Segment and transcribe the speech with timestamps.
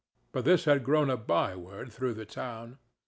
[0.31, 2.79] for this had grown a by word through the town.